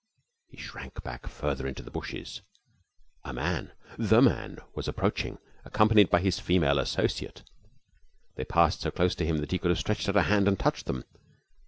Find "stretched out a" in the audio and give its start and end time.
9.77-10.23